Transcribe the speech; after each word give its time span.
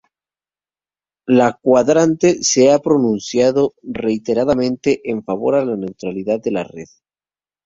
La 1.27 1.51
Quadrature 1.61 2.41
se 2.41 2.71
ha 2.71 2.79
pronunciado 2.79 3.75
reiteradamente 3.83 4.99
en 5.07 5.23
favor 5.23 5.59
de 5.59 5.65
la 5.67 5.77
neutralidad 5.77 6.41
de 6.41 6.49
la 6.51 6.63
red. 6.63 6.87